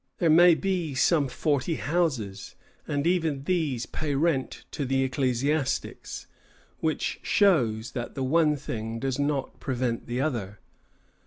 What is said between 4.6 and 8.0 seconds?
to the ecclesiastics, which shows